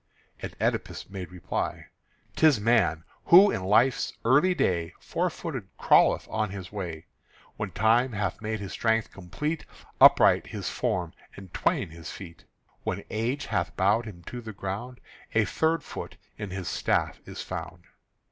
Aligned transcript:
And 0.39 0.55
Oedipus 0.59 1.11
made 1.11 1.31
reply: 1.31 1.85
"'Tis 2.35 2.59
man, 2.59 3.03
who 3.25 3.51
in 3.51 3.63
life's 3.63 4.13
early 4.25 4.55
day 4.55 4.95
Four 4.99 5.29
footed 5.29 5.67
crawleth 5.77 6.27
on 6.27 6.49
his 6.49 6.71
way; 6.71 7.05
When 7.57 7.69
time 7.69 8.13
hath 8.13 8.41
made 8.41 8.59
his 8.61 8.71
strength 8.71 9.11
complete, 9.11 9.63
Upright 10.01 10.47
his 10.47 10.71
form 10.71 11.13
and 11.35 11.53
twain 11.53 11.91
his 11.91 12.09
feet; 12.11 12.45
When 12.81 13.03
age 13.11 13.45
hath 13.45 13.77
bowed 13.77 14.05
him 14.05 14.23
to 14.23 14.41
the 14.41 14.53
ground 14.53 14.99
A 15.35 15.45
third 15.45 15.83
foot 15.83 16.17
in 16.35 16.49
his 16.49 16.67
staff 16.67 17.19
is 17.27 17.43
found." 17.43 17.83